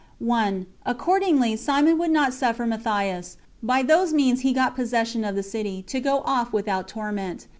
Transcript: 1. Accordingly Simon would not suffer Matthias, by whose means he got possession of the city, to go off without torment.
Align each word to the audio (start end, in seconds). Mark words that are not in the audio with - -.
1. 0.17 0.65
Accordingly 0.83 1.55
Simon 1.55 1.95
would 1.99 2.09
not 2.09 2.33
suffer 2.33 2.65
Matthias, 2.65 3.37
by 3.61 3.83
whose 3.83 4.15
means 4.15 4.39
he 4.41 4.51
got 4.51 4.75
possession 4.75 5.23
of 5.23 5.35
the 5.35 5.43
city, 5.43 5.83
to 5.83 5.99
go 5.99 6.21
off 6.21 6.51
without 6.51 6.87
torment. 6.87 7.45